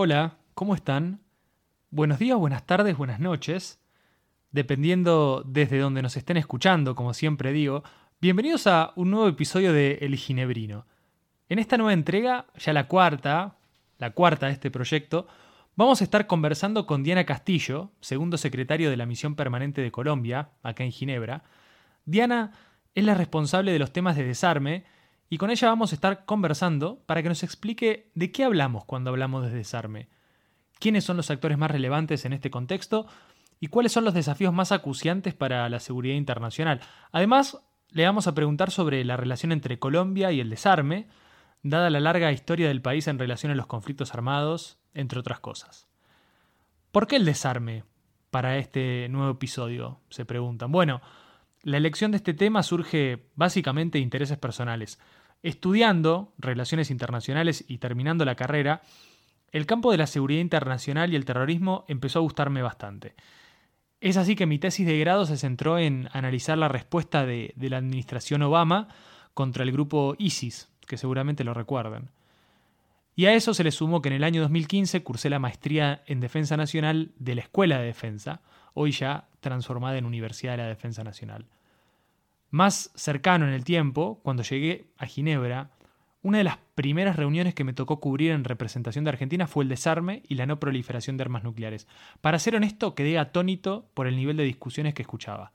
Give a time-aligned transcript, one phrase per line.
[0.00, 1.22] Hola, ¿cómo están?
[1.90, 3.80] Buenos días, buenas tardes, buenas noches.
[4.52, 7.82] Dependiendo desde donde nos estén escuchando, como siempre digo,
[8.20, 10.86] bienvenidos a un nuevo episodio de El Ginebrino.
[11.48, 13.56] En esta nueva entrega, ya la cuarta,
[13.98, 15.26] la cuarta de este proyecto,
[15.74, 20.50] vamos a estar conversando con Diana Castillo, segundo secretario de la Misión Permanente de Colombia,
[20.62, 21.42] acá en Ginebra.
[22.04, 22.52] Diana
[22.94, 24.84] es la responsable de los temas de desarme
[25.30, 29.10] y con ella vamos a estar conversando para que nos explique de qué hablamos cuando
[29.10, 30.08] hablamos de desarme,
[30.78, 33.06] quiénes son los actores más relevantes en este contexto
[33.60, 36.80] y cuáles son los desafíos más acuciantes para la seguridad internacional.
[37.12, 37.58] Además,
[37.90, 41.08] le vamos a preguntar sobre la relación entre Colombia y el desarme,
[41.62, 45.88] dada la larga historia del país en relación a los conflictos armados, entre otras cosas.
[46.92, 47.84] ¿Por qué el desarme
[48.30, 50.00] para este nuevo episodio?
[50.10, 50.72] Se preguntan.
[50.72, 51.00] Bueno,
[51.62, 54.98] la elección de este tema surge básicamente de intereses personales.
[55.42, 58.82] Estudiando relaciones internacionales y terminando la carrera,
[59.52, 63.14] el campo de la seguridad internacional y el terrorismo empezó a gustarme bastante.
[64.00, 67.78] Es así que mi tesis de grado se centró en analizar la respuesta de, la
[67.78, 68.88] administración Obama
[69.34, 72.10] contra el grupo ISIS, que seguramente lo recuerdan.
[73.16, 76.20] Y a eso se le sumó que en el año 2015 cursé la maestría en
[76.20, 78.40] Defensa Nacional de la Escuela de Defensa,
[78.74, 81.46] hoy ya transformada en Universidad de la Defensa Nacional.
[82.50, 85.70] Más cercano en el tiempo, cuando llegué a Ginebra,
[86.22, 89.68] una de las primeras reuniones que me tocó cubrir en representación de Argentina fue el
[89.68, 91.86] desarme y la no proliferación de armas nucleares.
[92.22, 95.52] Para ser honesto, quedé atónito por el nivel de discusiones que escuchaba.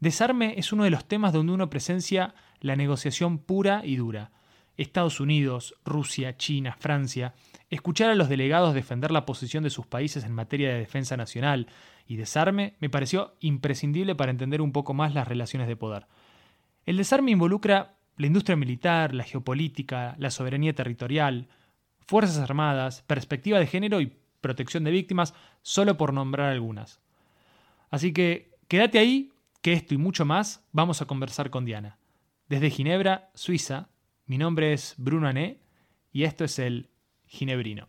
[0.00, 4.30] Desarme es uno de los temas donde uno presencia la negociación pura y dura.
[4.76, 7.34] Estados Unidos, Rusia, China, Francia,
[7.68, 11.66] escuchar a los delegados defender la posición de sus países en materia de defensa nacional
[12.06, 16.06] y desarme me pareció imprescindible para entender un poco más las relaciones de poder.
[16.88, 21.46] El desarme involucra la industria militar, la geopolítica, la soberanía territorial,
[22.00, 26.98] Fuerzas Armadas, perspectiva de género y protección de víctimas, solo por nombrar algunas.
[27.90, 31.98] Así que quédate ahí, que esto y mucho más vamos a conversar con Diana.
[32.48, 33.90] Desde Ginebra, Suiza,
[34.24, 35.58] mi nombre es Bruno Ané
[36.10, 36.88] y esto es el
[37.26, 37.88] Ginebrino.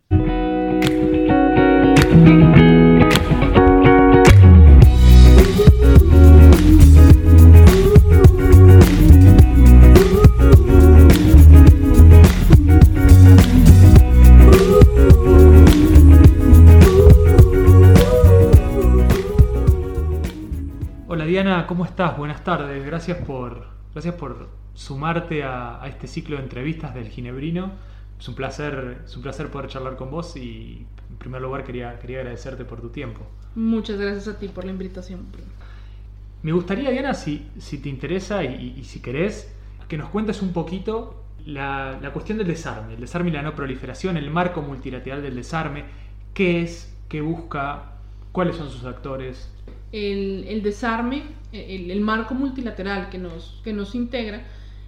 [21.67, 22.17] ¿Cómo estás?
[22.17, 22.85] Buenas tardes.
[22.85, 27.71] Gracias por, gracias por sumarte a, este ciclo de entrevistas del Ginebrino.
[28.19, 31.97] Es un placer, es un placer poder charlar con vos y en primer lugar quería,
[31.97, 33.21] quería agradecerte por tu tiempo.
[33.55, 35.27] Muchas gracias a ti por la invitación.
[36.43, 39.49] Me gustaría, Diana, si, si te interesa y, si querés,
[39.87, 43.55] que nos cuentes un poquito la, la, cuestión del desarme, el desarme y la no
[43.55, 45.85] proliferación, el marco multilateral del desarme,
[46.33, 47.93] qué es, qué busca,
[48.33, 49.49] cuáles son sus actores,
[49.91, 54.43] el, desarme, el, marco multilateral que nos, que nos integra,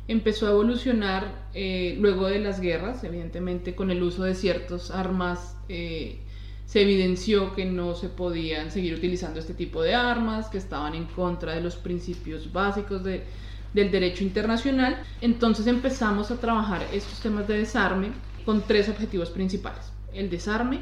[0.07, 5.57] empezó a evolucionar eh, luego de las guerras, evidentemente con el uso de ciertas armas.
[5.69, 6.19] Eh,
[6.65, 11.03] se evidenció que no se podían seguir utilizando este tipo de armas, que estaban en
[11.03, 15.03] contra de los principios básicos del derecho internacional.
[15.19, 18.11] Entonces empezamos a trabajar estos temas de desarme
[18.45, 19.91] con tres objetivos principales.
[20.13, 20.79] El desarme,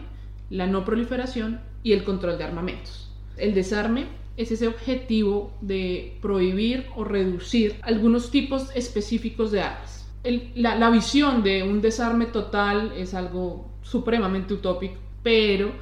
[0.52, 3.09] la no proliferación y el control de armamentos.
[3.40, 4.08] El desarme
[4.40, 10.10] es ese objetivo de prohibir o reducir algunos tipos específicos de armas.
[10.56, 15.74] la, visión de un desarme total es algo supremamente utópico, pero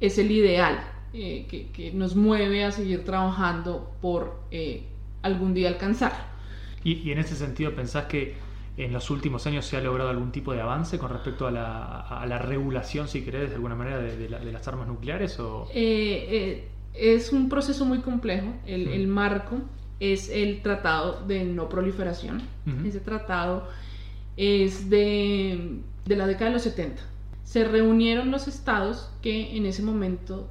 [0.00, 0.80] es el ideal
[1.12, 4.82] eh, que, nos mueve a seguir trabajando por eh,
[5.22, 6.30] algún día alcanzar.
[6.82, 8.34] Y, en ese sentido, ¿pensás que
[8.76, 12.38] en los últimos años se ha logrado algún tipo de avance con respecto a la,
[12.38, 15.38] regulación, si querés, de alguna manera, de, las armas nucleares?
[15.38, 15.68] O...
[15.72, 18.52] Eh, es un proceso muy complejo.
[18.66, 19.60] El, marco
[20.00, 22.42] es el Tratado de No Proliferación.
[22.84, 23.68] Ese tratado
[24.36, 27.02] es de, la década de los 70.
[27.44, 30.48] Se reunieron los estados que en ese momento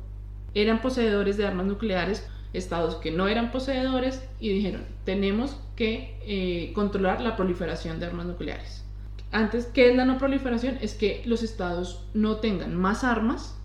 [0.54, 6.72] eran poseedores de armas nucleares, estados que no eran poseedores, y dijeron, tenemos que eh,
[6.74, 8.84] controlar la proliferación de armas nucleares.
[9.32, 10.78] Antes, ¿qué es la no proliferación?
[10.82, 13.59] Es que los estados no tengan más armas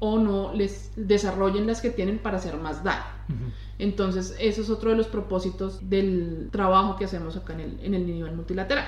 [0.00, 3.04] o no les desarrollen las que tienen para hacer más daño.
[3.78, 7.94] Entonces, eso es otro de los propósitos del trabajo que hacemos acá en el, en
[7.94, 8.86] el nivel multilateral.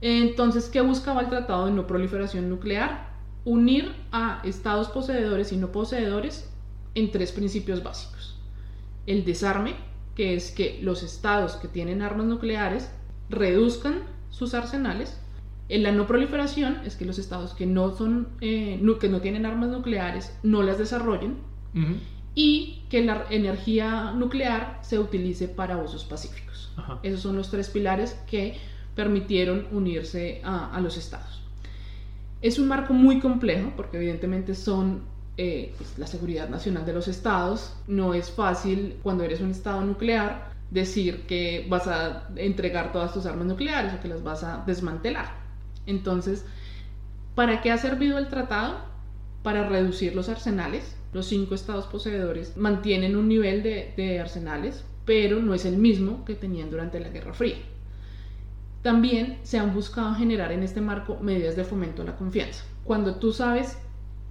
[0.00, 3.12] Entonces, ¿qué buscaba el Tratado de No Proliferación Nuclear?
[3.44, 6.50] Unir a estados poseedores y no poseedores
[6.94, 8.38] en tres principios básicos.
[9.06, 9.74] El desarme,
[10.14, 12.90] que es que los estados que tienen armas nucleares
[13.28, 15.20] reduzcan sus arsenales.
[15.68, 19.46] En la no proliferación es que los estados que no, son, eh, que no tienen
[19.46, 21.38] armas nucleares no las desarrollen
[22.34, 26.72] y que la energía nuclear se utilice para usos pacíficos.
[27.02, 28.56] Esos son los tres pilares que
[28.94, 31.42] permitieron unirse a, los estados.
[32.42, 35.02] Es un marco muy complejo porque evidentemente son
[35.36, 37.74] eh, pues, la seguridad nacional de los estados.
[37.86, 43.26] No es fácil cuando eres un estado nuclear decir que vas a entregar todas tus
[43.26, 45.43] armas nucleares o que las vas a desmantelar.
[45.86, 46.44] Entonces,
[47.34, 48.78] ¿para qué ha servido el tratado?
[49.42, 50.96] Para reducir los arsenales.
[51.12, 56.34] Los cinco estados poseedores mantienen un nivel de, arsenales, pero no es el mismo que
[56.34, 57.56] tenían durante la Guerra Fría.
[58.82, 62.64] También se han buscado generar en este marco medidas de fomento a la confianza.
[62.82, 63.78] Cuando tú sabes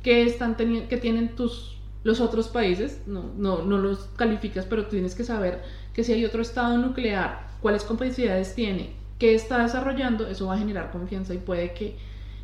[0.03, 5.23] qué, están qué tienen tus, los otros países, no, no, los calificas, pero tienes que
[5.23, 5.61] saber
[5.93, 10.57] que si hay otro estado nuclear, cuáles capacidades tiene, qué está desarrollando, eso va a
[10.57, 11.95] generar confianza y puede que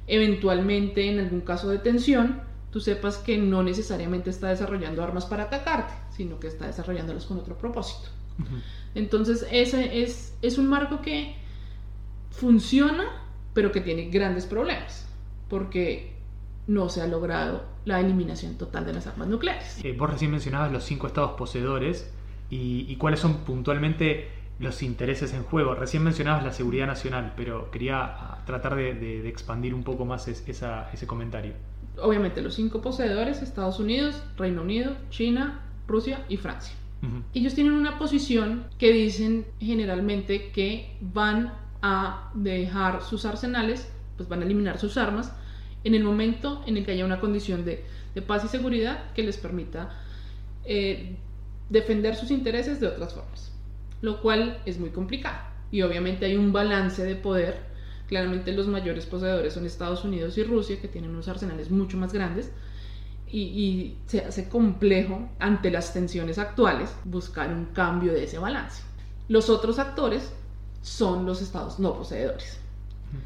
[0.08, 2.40] eventualmente en algún caso de tensión
[2.72, 7.38] tú sepas que no necesariamente está desarrollando armas para atacarte, sino que está desarrollándolas con
[7.38, 8.08] otro propósito.
[8.96, 11.36] Entonces, ese es, es un marco que
[12.32, 13.10] funciona,
[13.54, 15.06] pero que tiene grandes problemas,
[15.50, 16.14] porque
[16.66, 19.84] no se ha logrado la eliminación total de las armas nucleares.
[19.84, 22.10] Eh, vos recién mencionabas los cinco estados poseedores
[22.50, 25.74] y, cuáles son puntualmente los intereses en juego.
[25.74, 31.08] Recién mencionabas la seguridad nacional, pero quería ah, tratar de, expandir un poco más ese
[31.08, 31.54] comentario.
[32.02, 36.76] Obviamente los cinco poseedores, Estados Unidos, Reino Unido, China, Rusia y Francia.
[37.34, 44.42] Ellos tienen una posición que dicen generalmente que van a dejar sus arsenales, pues van
[44.42, 45.32] a eliminar sus armas
[45.86, 47.86] en el momento en el que haya una condición de,
[48.28, 49.98] paz y seguridad que les permita
[50.66, 51.16] eh,
[51.70, 53.54] defender sus intereses de otras formas,
[54.02, 55.38] lo cual es muy complicado.
[55.72, 57.70] Y obviamente hay un balance de poder.
[58.08, 62.14] Claramente los mayores poseedores son Estados Unidos y Rusia, que tienen unos arsenales mucho más
[62.14, 62.52] grandes.
[63.32, 68.82] Y, y se hace complejo ante las tensiones actuales buscar un cambio de ese balance.
[69.28, 70.34] Los otros actores
[70.82, 72.60] son los estados no poseedores.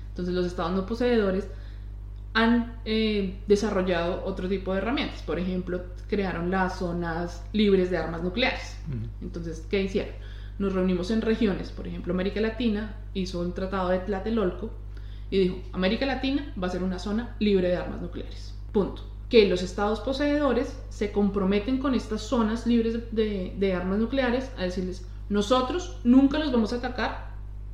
[0.10, 1.48] Entonces los estados no poseedores
[2.34, 5.22] han eh, desarrollado otro tipo de herramientas.
[5.22, 8.76] Por ejemplo, crearon las zonas libres de armas nucleares.
[9.22, 10.14] Entonces, ¿qué hicieron?
[10.60, 14.70] Nos reunimos en regiones, por ejemplo, América Latina hizo un tratado de Tlatelolco
[15.32, 18.54] y dijo, América Latina va a ser una zona libre de armas nucleares.
[18.72, 19.02] Punto.
[19.30, 25.08] Que los estados poseedores se comprometen con estas zonas libres de, armas nucleares a decirles,
[25.30, 27.32] nosotros nunca los vamos a atacar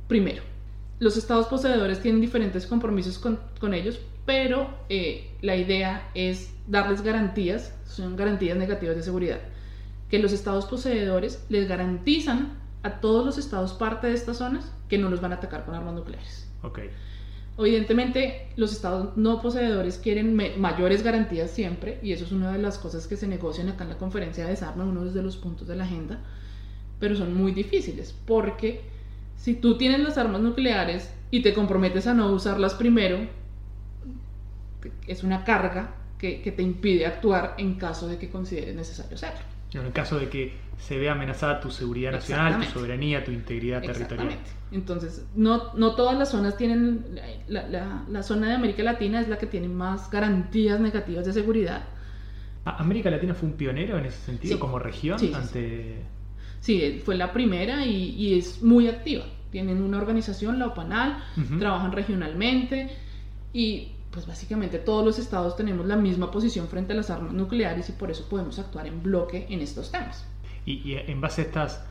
[0.08, 0.42] primero.
[1.00, 7.74] Los estados poseedores tienen diferentes compromisos con, ellos, pero eh, la idea es darles garantías,
[7.86, 9.40] son garantías negativas de seguridad,
[10.08, 14.98] que los estados poseedores les garantizan a todos los estados parte de estas zonas que
[14.98, 16.48] no los van a atacar con armas nucleares.
[16.62, 16.90] Okay.
[17.58, 22.78] Evidentemente, los estados no poseedores quieren mayores garantías siempre, y eso es una de las
[22.78, 25.76] cosas que se negocian acá en la conferencia de desarme, uno de los puntos de
[25.76, 26.20] la agenda,
[26.98, 28.82] pero son muy difíciles porque
[29.36, 33.18] si tú tienes las armas nucleares y te comprometes a no usarlas primero,
[35.06, 39.40] es una carga que, te impide actuar en caso de que consideres necesario hacerlo.
[39.72, 43.82] En el caso de que se vea amenazada tu seguridad nacional, tu soberanía, tu integridad
[43.82, 44.38] territorial.
[44.72, 49.46] Entonces, no, no todas las zonas tienen, la, zona de América Latina es la que
[49.46, 51.84] tiene más garantías negativas de seguridad.
[52.64, 56.02] Ah, ¿América Latina fue un pionero en ese sentido como región ante...
[56.60, 59.24] Sí, fue la primera y, es muy activa.
[59.50, 61.22] Tienen una organización, la OPANAL,
[61.58, 62.90] trabajan regionalmente
[63.52, 67.88] y pues básicamente todos los estados tenemos la misma posición frente a las armas nucleares
[67.88, 70.26] y por eso podemos actuar en bloque en estos temas.
[70.66, 71.84] Y, en base a, estas,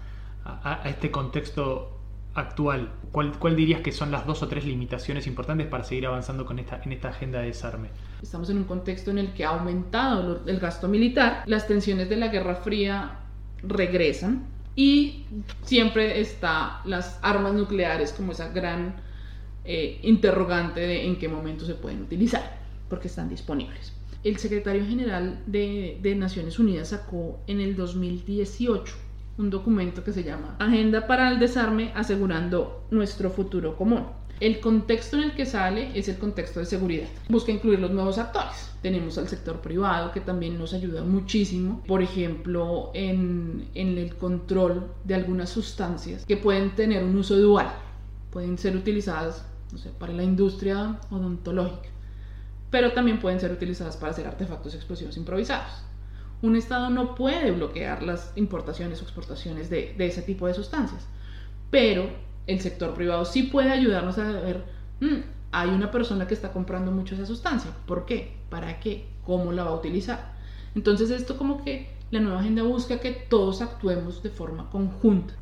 [0.45, 1.97] a, este contexto
[2.35, 6.45] actual, ¿cuál, ¿cuál, dirías que son las dos o tres limitaciones importantes para seguir avanzando
[6.45, 7.89] con esta, en esta agenda de desarme?
[8.21, 12.17] Estamos en un contexto en el que ha aumentado el gasto militar, las tensiones de
[12.17, 13.19] la Guerra Fría
[13.63, 14.45] regresan,
[14.75, 15.25] y
[15.63, 18.95] siempre está las armas nucleares como esa gran
[19.65, 23.93] eh, interrogante de en qué momento se pueden utilizar, porque están disponibles.
[24.23, 28.93] El secretario general de, de Naciones Unidas sacó en el 2018
[29.37, 34.03] un documento que se llama Agenda para el Desarme asegurando nuestro futuro común.
[34.39, 37.07] El contexto en el que sale es el contexto de seguridad.
[37.27, 38.71] Busca incluir los nuevos actores.
[38.81, 45.15] Tenemos al sector privado que también nos ayuda muchísimo, por ejemplo, en, el control de
[45.15, 47.69] algunas sustancias que pueden tener un uso dual.
[48.29, 51.89] Pueden ser utilizadas no sé, para la industria odontológica,
[52.69, 55.83] pero también pueden ser utilizadas para hacer artefactos explosivos improvisados.
[56.41, 61.05] Un Estado no puede bloquear las importaciones o exportaciones de, ese tipo de sustancias,
[61.69, 62.09] pero
[62.47, 64.63] el sector privado sí puede ayudarnos a ver,
[65.01, 65.17] mm,
[65.51, 67.71] hay una persona que está comprando mucho esa sustancia.
[67.85, 68.37] ¿Por qué?
[68.49, 69.07] ¿Para qué?
[69.25, 70.33] ¿Cómo la va a utilizar?
[70.75, 75.33] Entonces esto como que la nueva agenda busca que todos actuemos de forma conjunta.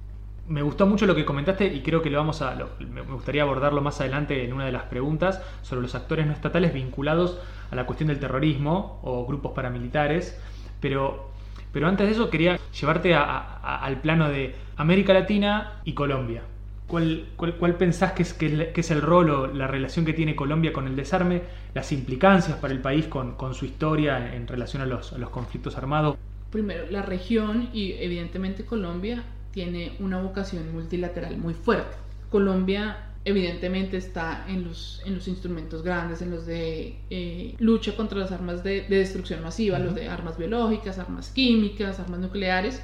[0.48, 3.82] Me gustó mucho lo que comentaste y creo que lo vamos a me gustaría abordarlo
[3.82, 7.40] más adelante en una de las preguntas sobre los actores no estatales vinculados
[7.70, 10.40] a la cuestión del terrorismo o grupos paramilitares,
[10.80, 11.32] pero
[11.72, 16.42] pero antes de eso quería llevarte al plano de América Latina y Colombia.
[16.88, 20.72] ¿Cuál, cuál, pensás que es, que, es, el rol o la relación que tiene Colombia
[20.72, 21.42] con el desarme,
[21.74, 25.30] las implicancias para el país con, con su historia en relación a los, a los
[25.30, 26.16] conflictos armados?
[26.50, 31.96] Primero, la región y evidentemente Colombia tiene una vocación multilateral muy fuerte.
[32.30, 38.18] Colombia evidentemente está en los, en los instrumentos grandes, en los de eh, lucha contra
[38.18, 42.82] las armas de, destrucción masiva, los de armas biológicas, armas químicas, armas nucleares,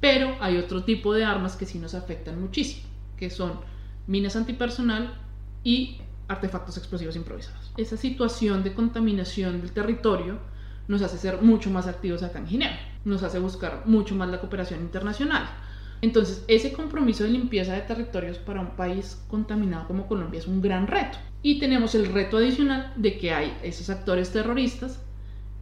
[0.00, 3.52] pero hay otro tipo de armas que sí nos afectan muchísimo, que son
[4.08, 5.14] minas antipersonal
[5.62, 7.70] y artefactos explosivos improvisados.
[7.76, 10.38] Esa situación de contaminación del territorio
[10.88, 14.40] nos hace ser mucho más activos acá en Ginebra, nos hace buscar mucho más la
[14.40, 15.48] cooperación internacional
[16.02, 20.60] entonces, ese compromiso de limpieza de territorios para un país contaminado como Colombia es un
[20.60, 21.16] gran reto.
[21.44, 25.00] Y tenemos el reto adicional de que hay esos actores terroristas,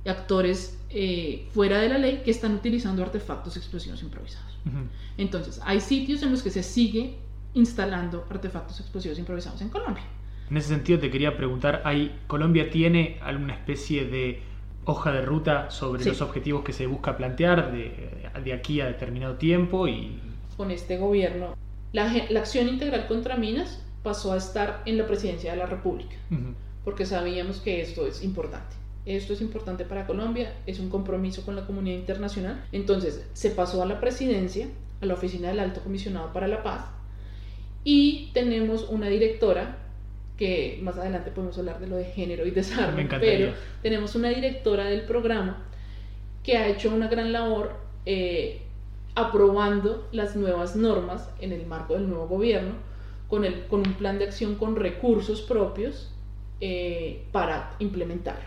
[0.06, 4.58] actores eh, fuera de la ley que están utilizando artefactos explosivos improvisados.
[5.18, 7.18] Entonces, hay sitios en los que se sigue
[7.52, 10.04] instalando artefactos explosivos improvisados en Colombia.
[10.48, 14.42] En ese sentido te quería preguntar, ¿hay, ¿Colombia tiene alguna especie de
[14.86, 19.34] hoja de ruta sobre los objetivos que se busca plantear de, de, aquí a determinado
[19.34, 20.18] tiempo y
[20.60, 21.56] con este gobierno,
[21.94, 26.16] la, acción integral contra minas pasó a estar en la presidencia de la República,
[26.84, 28.76] porque sabíamos que esto es importante.
[29.06, 32.62] Esto es importante para Colombia, es un compromiso con la comunidad internacional.
[32.72, 34.66] Entonces se pasó a la presidencia,
[35.00, 36.84] a la oficina del Alto Comisionado para la Paz,
[37.82, 39.78] y tenemos una directora
[40.36, 44.84] que más adelante podemos hablar de lo de género y desarme, pero tenemos una directora
[44.84, 45.64] del programa
[46.42, 48.60] que ha hecho una gran labor eh,
[49.14, 52.74] aprobando las nuevas normas en el marco del nuevo gobierno,
[53.28, 56.12] con, el, con un plan de acción con recursos propios
[56.60, 58.38] eh, para implementar.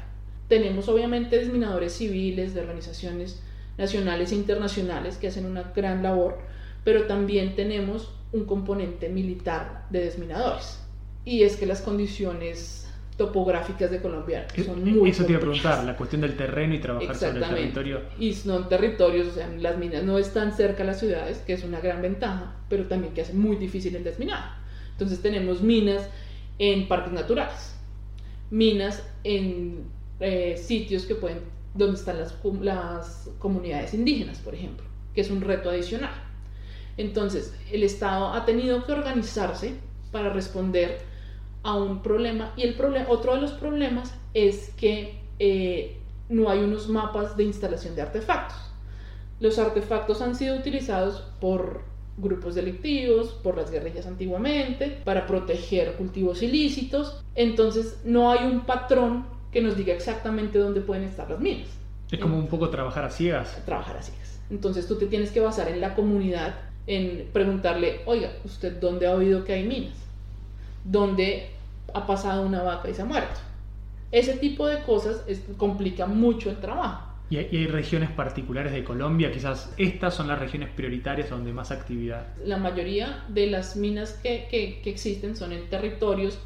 [0.48, 3.42] Tenemos obviamente desminadores civiles de organizaciones
[3.78, 6.38] nacionales e internacionales que hacen una gran labor,
[6.84, 10.80] pero también tenemos un componente militar de desminadores.
[11.26, 12.83] Y es que las condiciones
[13.18, 16.80] topográficas de Colombia son muy Eso te iba a preguntar, la cuestión del terreno y
[16.80, 18.02] trabajar sobre el territorio.
[18.20, 21.64] Y son territorios, o sea, las minas no están cerca de las ciudades, que es
[21.64, 24.58] una gran ventaja, pero también que hace muy difícil el desminar.
[24.92, 26.10] Entonces tenemos minas
[26.60, 27.76] en parques naturales,
[28.50, 29.86] minas en
[30.20, 31.40] eh, sitios que pueden,
[31.74, 36.14] donde están las, las comunidades indígenas, por ejemplo, que es un reto adicional.
[36.98, 39.74] Entonces, el Estado ha tenido que organizarse
[40.12, 41.13] para responder
[41.64, 42.54] a un problema.
[42.56, 45.98] Y el problema, otro de los problemas es que eh,
[46.30, 48.58] no hay unos mapas de instalación de artefactos.
[49.40, 51.82] Los artefactos han sido utilizados por
[52.18, 57.24] grupos delictivos, por las guerrillas antiguamente, para proteger cultivos ilícitos.
[57.36, 61.68] Entonces no hay un patrón que nos diga exactamente dónde pueden estar las minas.
[62.12, 63.60] Es como un poco trabajar a ciegas.
[63.66, 64.40] Trabajar a ciegas.
[64.50, 66.56] Entonces tú te tienes que basar en la comunidad,
[66.86, 69.96] en preguntarle, oiga, ¿usted dónde ha oído que hay minas?
[70.84, 71.53] ¿Dónde
[71.94, 73.40] ha pasado una vaca y se ha muerto.
[74.12, 75.24] Ese tipo de cosas
[75.58, 77.14] complica mucho el trabajo.
[77.30, 79.32] ¿Y hay, regiones particulares de Colombia?
[79.32, 82.28] Quizás estas son las regiones prioritarias donde más actividad.
[82.46, 86.38] La mayoría de las minas que, que, existen son en territorios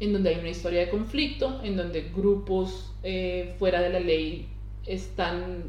[0.00, 4.48] en donde hay una historia de conflicto, en donde grupos eh, fuera de la ley
[4.84, 5.62] están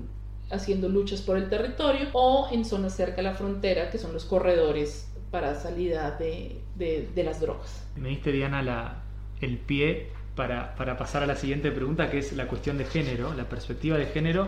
[0.51, 4.25] haciendo luchas por el territorio o en zonas cerca de la frontera, que son los
[4.25, 7.85] corredores para salida de, de, de las drogas.
[7.95, 9.03] Me diste, Diana, la,
[9.41, 13.49] el pie para, pasar a la siguiente pregunta, que es la cuestión de género, la
[13.49, 14.47] perspectiva de género,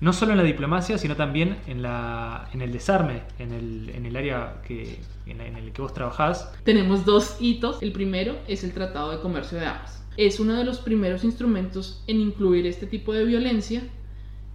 [0.00, 4.06] no solo en la diplomacia, sino también en, la, en el desarme, en el, en
[4.06, 6.52] el área que, en, el que vos trabajás.
[6.64, 7.80] Tenemos dos hitos.
[7.80, 10.04] El primero es el Tratado de Comercio de Armas.
[10.16, 13.82] Es uno de los primeros instrumentos en incluir este tipo de violencia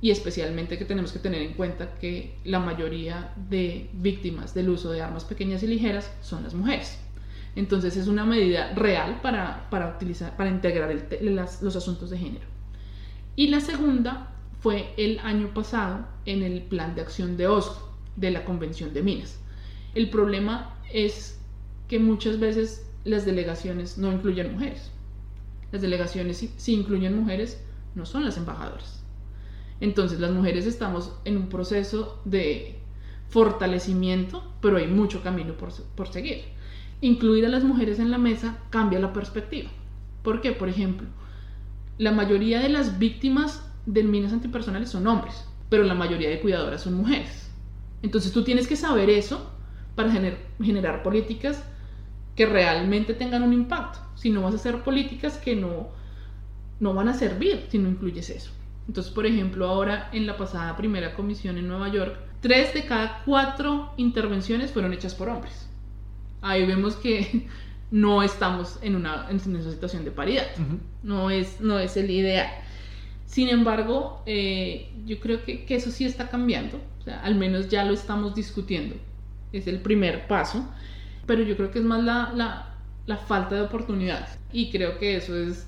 [0.02, 4.92] y especialmente que tenemos que tener en cuenta que la mayoría de víctimas del uso
[4.92, 6.98] de armas pequeñas y ligeras son las mujeres.
[7.56, 10.94] Entonces es una medida real para, utilizar, para integrar
[11.62, 12.46] los asuntos de género.
[13.36, 18.32] Y la segunda fue el año pasado en el plan de acción de Oslo, de
[18.32, 19.40] la Convención de Minas.
[19.96, 21.40] El problema es
[21.90, 24.92] que muchas veces las delegaciones no incluyen mujeres.
[25.72, 27.62] Las delegaciones, si incluyen mujeres,
[27.96, 28.99] no son las embajadoras.
[29.82, 32.80] Entonces las mujeres estamos en un proceso de
[33.30, 36.44] fortalecimiento, pero hay mucho camino por, por seguir.
[37.02, 39.70] incluir a las mujeres en la mesa cambia la perspectiva.
[40.24, 40.52] ¿Por qué?
[40.52, 41.08] Por ejemplo,
[41.98, 46.82] la mayoría de las víctimas de minas antipersonales son hombres, pero la mayoría de cuidadoras
[46.82, 47.50] son mujeres.
[48.02, 49.50] Entonces tú tienes que saber eso
[49.96, 51.64] para generar políticas
[52.36, 54.00] que realmente tengan un impacto.
[54.16, 55.90] Si no vas a hacer políticas que no,
[56.80, 58.52] no van a servir si no incluyes eso.
[58.90, 63.22] Entonces, por ejemplo, ahora en la pasada primera comisión en Nueva York, tres de cada
[63.24, 65.70] cuatro intervenciones fueron hechas por hombres.
[66.42, 67.48] Ahí vemos que
[67.92, 70.48] no estamos en una, en una situación de paridad.
[71.04, 72.50] no, es, no es el ideal.
[73.28, 76.82] Sin embargo, eh, yo creo que, que, eso sí está cambiando.
[77.00, 78.96] O sea, al menos ya lo estamos discutiendo.
[79.54, 80.68] Es el primer paso.
[81.28, 82.74] Pero yo creo que es más la, la,
[83.06, 84.40] la falta de oportunidades.
[84.52, 85.68] Y creo que eso es,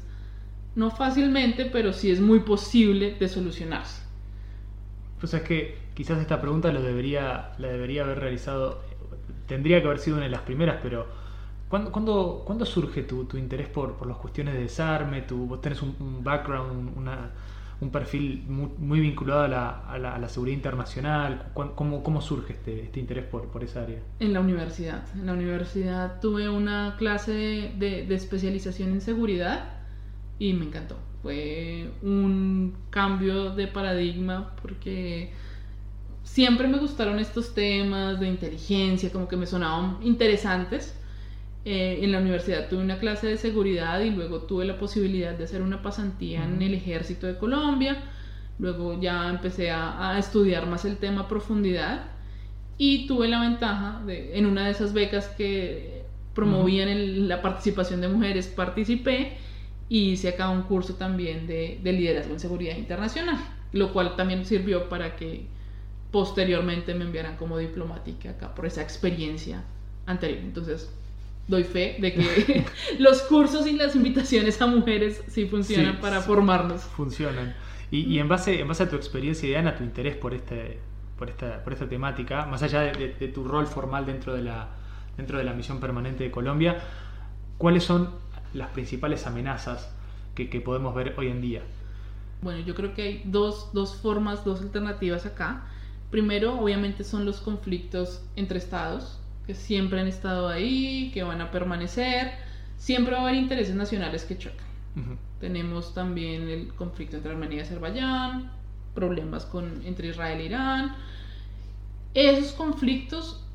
[0.76, 4.04] no fácilmente, pero sí es muy posible de solucionarse.
[5.20, 8.82] Pues es que quizás esta pregunta lo debería, la debería haber realizado,
[9.48, 11.06] tendría que haber sido una de las primeras, pero
[11.70, 15.22] ¿cuándo, cuándo, surge tu, tu interés por, por, las cuestiones de desarme?
[15.22, 17.32] Tu, vos tenés un, background, una,
[17.82, 21.52] un perfil muy, vinculado a la, a, la, a la, seguridad internacional.
[21.54, 24.00] ¿Cómo, cómo surge este, este, interés por, por esa área?
[24.20, 25.04] En la universidad.
[25.14, 29.81] En la universidad tuve una clase de, de especialización en seguridad
[30.42, 30.98] y me encantó.
[31.22, 35.32] Fue un cambio de paradigma porque
[36.24, 40.98] siempre me gustaron estos temas de inteligencia, como que me sonaban interesantes.
[41.64, 45.44] Eh, en la universidad tuve una clase de seguridad y luego tuve la posibilidad de
[45.44, 48.02] hacer una pasantía en el ejército de Colombia.
[48.58, 52.06] Luego ya empecé a, estudiar más el tema a profundidad
[52.80, 56.02] y tuve la ventaja de, en una de esas becas que
[56.34, 59.38] promovían la participación de mujeres, participé
[59.92, 63.38] y hice acá un curso también de, de liderazgo en seguridad internacional,
[63.74, 65.48] lo cual también sirvió para que
[66.12, 69.66] posteriormente me enviaran como diplomática acá por esa experiencia
[70.06, 70.40] anterior.
[70.44, 70.90] Entonces,
[71.50, 72.66] doy fe de que
[73.00, 76.84] los cursos y las invitaciones a mujeres sí funcionan para formarnos.
[76.84, 77.54] Funcionan.
[77.92, 80.80] Y, en, base, en base a tu experiencia, Diana, tu interés por, este,
[81.18, 84.70] por, esta, por esta temática, más allá de, tu rol formal dentro de, la,
[85.18, 86.80] dentro de la misión permanente de Colombia,
[87.58, 89.90] ¿cuáles son las principales amenazas
[90.36, 91.62] que, podemos ver hoy en día?
[92.42, 95.64] Bueno, yo creo que hay dos, dos formas, dos alternativas acá.
[96.10, 101.52] Primero, obviamente, son los conflictos entre estados, que siempre han estado ahí, que van a
[101.52, 102.32] permanecer.
[102.78, 104.66] Siempre va a haber intereses nacionales que chocan.
[105.40, 108.52] Tenemos también el conflicto entre Armenia y Azerbaiyán,
[108.94, 110.96] problemas con, entre Israel e Irán.
[112.14, 113.46] Esos conflictos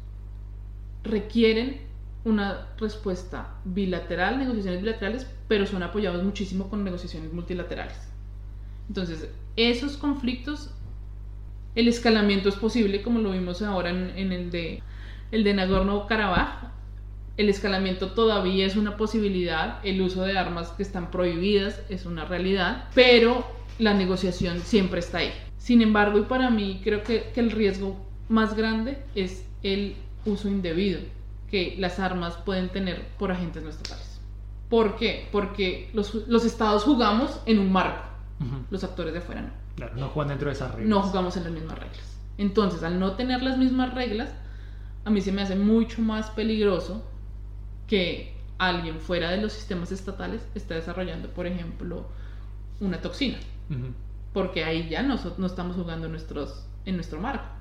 [1.05, 1.86] requieren
[2.27, 7.97] una respuesta bilateral, negociaciones bilaterales, pero son apoyados muchísimo con negociaciones multilaterales.
[8.89, 10.71] Entonces, esos conflictos,
[11.77, 14.83] el escalamiento es posible, como lo vimos ahora en, el de
[15.31, 16.73] el de Nagorno-Karabaj.
[17.37, 22.25] El escalamiento todavía es una posibilidad, el uso de armas que están prohibidas es una
[22.25, 23.47] realidad, pero
[23.79, 25.33] la negociación siempre está ahí.
[25.59, 27.97] Sin embargo, y para mí creo que, que el riesgo
[28.29, 30.99] más grande es el uso indebido
[31.51, 34.21] que las armas pueden tener por agentes no estatales.
[34.69, 35.29] ¿Por qué?
[35.31, 38.03] Porque los, los estados jugamos en un marco,
[38.71, 39.51] los actores de afuera no.
[39.77, 40.89] Claro, no juegan dentro de esas reglas.
[40.89, 42.19] No jugamos en las mismas reglas.
[42.39, 44.31] Entonces, al no tener las mismas reglas,
[45.05, 47.05] a mí se me hace mucho más peligroso
[47.87, 52.09] que alguien fuera de los sistemas estatales esté desarrollando, por ejemplo,
[52.81, 53.39] una toxina.
[54.33, 57.56] Porque ahí ya no, no estamos jugando nuestros, en nuestro marco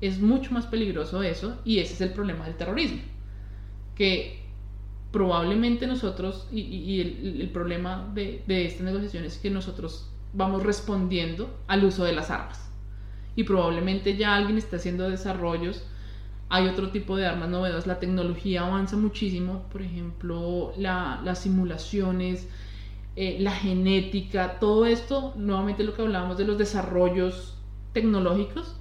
[0.00, 3.00] es mucho más peligroso eso y ese es el problema del terrorismo.
[3.94, 4.42] Que
[5.10, 11.84] probablemente nosotros, y, el, problema de, de esta negociación es que nosotros vamos respondiendo al
[11.84, 12.70] uso de las armas.
[13.34, 15.82] Y probablemente ya alguien está haciendo desarrollos,
[16.48, 22.48] hay otro tipo de armas novedosas, la tecnología avanza muchísimo, por ejemplo, las simulaciones,
[23.16, 27.56] eh, la genética, todo esto, nuevamente lo que hablábamos de los desarrollos
[27.92, 28.76] tecnológicos,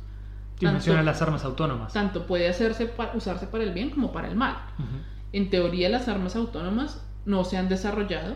[0.60, 1.94] y menciona las armas autónomas.
[1.94, 4.58] Tanto puede hacerse usarse para el bien como para el mal.
[5.32, 8.36] En teoría las armas autónomas no se han desarrollado,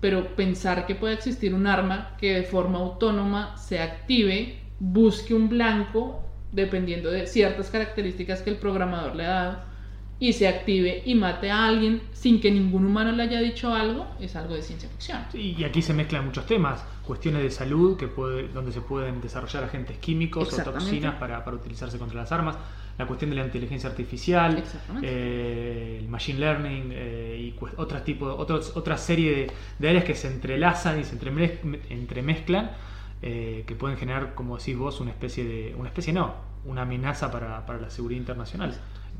[0.00, 5.48] pero pensar que puede existir un arma que de forma autónoma se active, busque un
[5.48, 9.58] blanco, dependiendo de ciertas características que el programador le ha dado,
[10.20, 14.06] y se active y mate a alguien sin que ningún humano le haya dicho algo,
[14.20, 15.20] es algo de ciencia ficción.
[15.32, 19.64] y aquí se mezclan muchos temas, cuestiones de salud, que puede, donde se pueden desarrollar
[19.64, 22.56] agentes químicos o toxinas para, para, utilizarse contra las armas,
[22.98, 24.62] la cuestión de la inteligencia artificial,
[25.02, 30.28] eh, el machine learning eh, y otras tipo, otros, otra serie de, áreas que se
[30.28, 31.16] entrelazan y se
[31.90, 32.72] entremezclan,
[33.22, 36.34] eh, que pueden generar, como decís vos, una especie de, una especie no,
[36.66, 38.74] una amenaza para, para la seguridad internacional.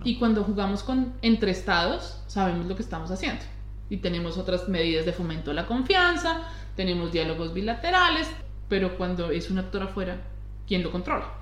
[0.05, 3.43] Y cuando jugamos con, entre estados, sabemos lo que estamos haciendo.
[3.91, 8.31] Y tenemos otras medidas de fomento de la confianza, tenemos diálogos bilaterales,
[8.69, 10.19] pero cuando es un actor afuera,
[10.67, 11.33] ¿quién lo controla?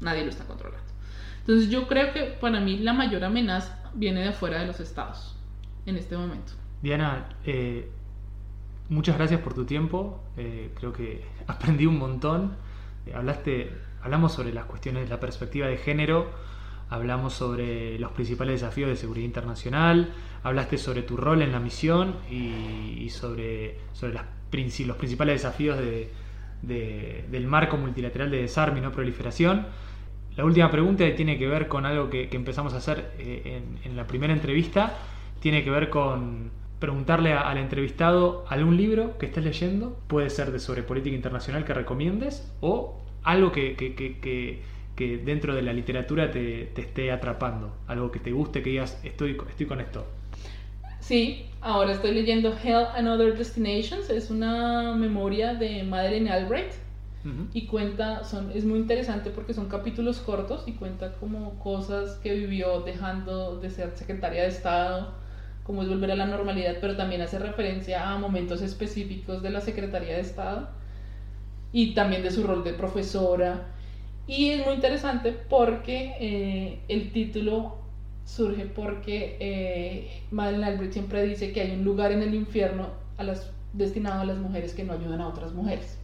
[0.00, 0.90] Nadie lo está controlando.
[1.40, 5.36] Entonces yo creo que para mí la mayor amenaza viene de afuera de los estados
[5.86, 6.52] en este momento.
[6.82, 7.90] Diana, eh,
[8.88, 10.22] muchas gracias por tu tiempo.
[10.36, 12.56] Eh, creo que aprendí un montón.
[13.06, 16.30] Eh, hablaste, hablamos sobre las cuestiones de la perspectiva de género,
[16.90, 22.16] hablamos sobre los principales desafíos de seguridad internacional, hablaste sobre tu rol en la misión
[22.30, 25.78] y, sobre, sobre los principales desafíos
[26.62, 29.66] del marco multilateral de desarme y no proliferación.
[30.36, 34.06] La última pregunta tiene que ver con algo que, empezamos a hacer eh, en, la
[34.06, 34.96] primera entrevista,
[35.40, 36.50] tiene que ver con
[36.80, 41.74] preguntarle al entrevistado algún libro que estés leyendo, puede ser de sobre política internacional que
[41.74, 43.74] recomiendes o algo que,
[45.08, 49.66] dentro de la literatura te, esté atrapando, algo que te guste, que digas, estoy, estoy
[49.66, 50.06] con esto.
[51.00, 56.72] Sí, ahora estoy leyendo Hell and Other Destinations, es una memoria de Madeleine Albright
[57.52, 62.34] y cuenta, son, es muy interesante porque son capítulos cortos y cuenta como cosas que
[62.34, 65.12] vivió dejando de ser secretaria de Estado,
[65.64, 69.60] como es volver a la normalidad, pero también hace referencia a momentos específicos de la
[69.60, 70.70] Secretaría de Estado
[71.72, 73.66] y también de su rol de profesora.
[74.30, 77.78] Y es muy interesante porque eh, el título
[78.24, 83.50] surge porque eh, Madeleine siempre dice que hay un lugar en el infierno a las,
[83.72, 85.98] destinado a las mujeres que no ayudan a otras mujeres.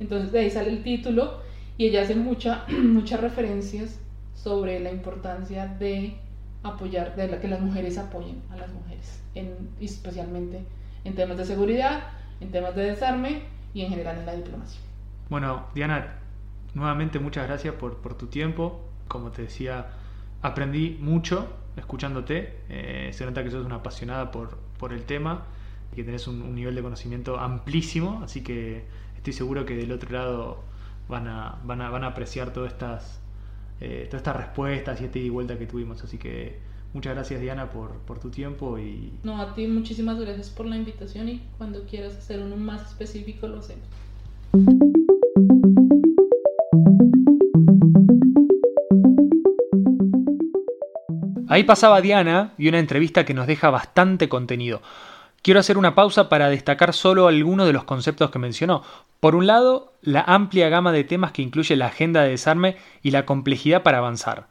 [0.00, 1.42] Entonces de ahí sale el título
[1.76, 4.00] y ella hace mucha, muchas referencias
[4.34, 6.14] sobre la importancia de
[6.62, 10.60] apoyar, de que las mujeres apoyen a las mujeres, en, especialmente
[11.04, 12.04] en temas de seguridad,
[12.40, 13.42] en temas de desarme
[13.74, 14.80] y en general en la diplomacia.
[15.28, 16.22] Bueno, Diana,
[16.74, 18.80] nuevamente muchas gracias por, por tu tiempo.
[19.08, 19.88] Como te decía,
[20.42, 22.56] aprendí mucho escuchándote.
[22.68, 25.44] Eh, se nota que sos una apasionada por, por el tema
[25.92, 28.84] y que tenés un nivel de conocimiento amplísimo, así que
[29.16, 30.62] estoy seguro que del otro lado
[31.08, 33.20] van a, van a, van a apreciar todas estas,
[33.80, 36.02] eh, todas estas respuestas y este ida y vuelta que tuvimos.
[36.02, 36.58] Así que
[36.92, 39.12] muchas gracias Diana por, por, tu tiempo y...
[39.22, 43.46] No, a ti muchísimas gracias por la invitación y cuando quieras hacer uno más específico
[43.46, 43.86] lo hacemos.
[51.48, 54.82] Ahí pasaba Diana y una entrevista que nos deja bastante contenido.
[55.42, 58.82] Quiero hacer una pausa para destacar solo algunos de los conceptos que mencionó.
[59.20, 63.12] Por un lado, la amplia gama de temas que incluye la agenda de desarme y
[63.12, 64.48] la complejidad para avanzar.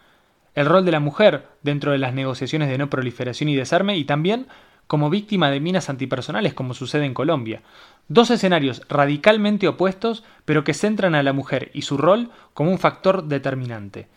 [0.54, 4.06] El rol de la mujer dentro de las negociaciones de no proliferación y desarme y
[4.06, 4.48] también
[4.88, 7.62] como víctima de minas antipersonales como sucede en Colombia.
[8.08, 12.80] Dos escenarios radicalmente opuestos pero que centran a la mujer y su rol como un
[12.80, 14.08] factor determinante.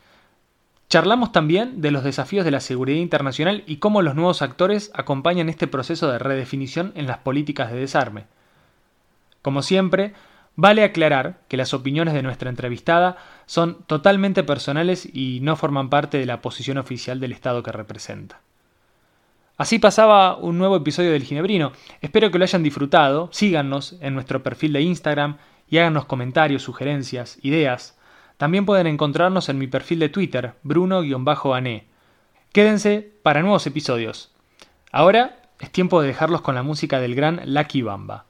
[0.88, 5.50] Charlamos también de los desafíos de la seguridad internacional y cómo los nuevos actores acompañan
[5.50, 8.24] este proceso de redefinición en las políticas de desarme.
[9.42, 10.14] Como siempre,
[10.56, 16.18] vale aclarar que las opiniones de nuestra entrevistada son totalmente personales y no forman parte
[16.18, 18.40] de la posición oficial del Estado que representa.
[19.58, 21.72] Así pasaba un nuevo episodio del Ginebrino.
[22.00, 23.28] Espero que lo hayan disfrutado.
[23.32, 25.36] Síganos en nuestro perfil de Instagram
[25.68, 27.97] y háganos comentarios, sugerencias, ideas.
[28.38, 31.86] También pueden encontrarnos en mi perfil de Twitter, Bruno-Ané.
[32.52, 34.30] Quédense para nuevos episodios.
[34.92, 38.24] Ahora es tiempo de dejarlos con la música del gran Lucky Bamba.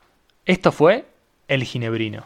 [0.47, 1.05] Esto fue
[1.47, 2.25] El Ginebrino.